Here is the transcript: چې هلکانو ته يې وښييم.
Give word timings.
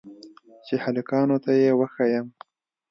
چې 0.65 0.73
هلکانو 0.83 1.37
ته 1.43 1.51
يې 1.61 1.71
وښييم. 1.79 2.27